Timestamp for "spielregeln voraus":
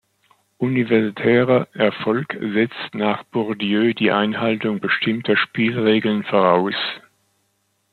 5.37-6.73